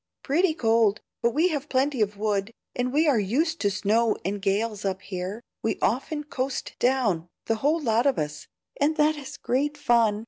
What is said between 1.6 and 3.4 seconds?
plenty of wood, and we are